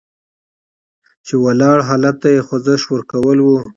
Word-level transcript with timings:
چې 1.25 1.33
ولاړ 1.45 1.77
حالت 1.87 2.15
ته 2.21 2.27
یې 2.35 2.41
خوځښت 2.47 2.87
ورکول 2.91 3.37
وو. 3.41 3.57